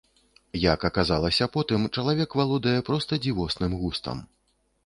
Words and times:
Як 0.61 0.85
аказалася 0.89 1.47
потым, 1.57 1.85
чалавек 1.95 2.29
валодае 2.41 2.75
проста 2.89 3.23
дзівосным 3.27 3.71
густам. 3.83 4.29